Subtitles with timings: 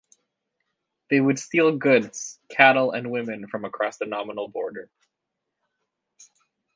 [1.11, 4.89] They would steal goods, cattle and women from across the nominal border.